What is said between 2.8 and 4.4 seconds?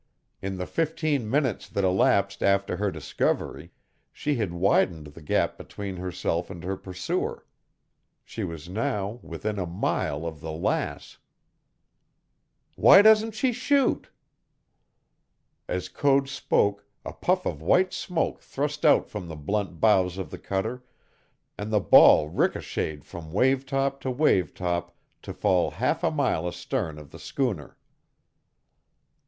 discovery she